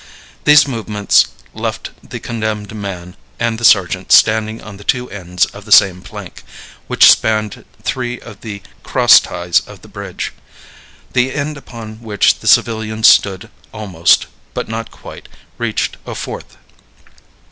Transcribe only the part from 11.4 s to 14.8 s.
upon which the civilian stood almost, but